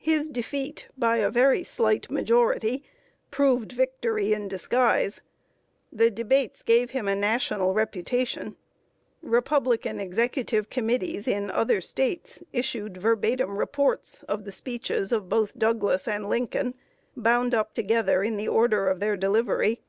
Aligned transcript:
His 0.00 0.28
defeat, 0.28 0.88
by 0.98 1.16
a 1.16 1.30
very 1.30 1.64
slight 1.64 2.10
majority, 2.10 2.84
proved 3.30 3.72
victory 3.72 4.34
in 4.34 4.46
disguise. 4.46 5.22
The 5.90 6.10
debates 6.10 6.62
gave 6.62 6.90
him 6.90 7.08
a 7.08 7.16
National 7.16 7.72
reputation. 7.72 8.56
Republican 9.22 9.98
executive 9.98 10.68
committees 10.68 11.26
in 11.26 11.50
other 11.50 11.80
States 11.80 12.42
issued 12.52 12.98
verbatim 12.98 13.56
reports 13.58 14.24
of 14.24 14.44
the 14.44 14.52
speeches 14.52 15.10
of 15.10 15.30
both 15.30 15.58
Douglas 15.58 16.06
and 16.06 16.28
Lincoln, 16.28 16.74
bound 17.16 17.54
up 17.54 17.72
together 17.72 18.22
in 18.22 18.36
the 18.36 18.48
order 18.48 18.88
of 18.90 19.00
their 19.00 19.16
delivery. 19.16 19.80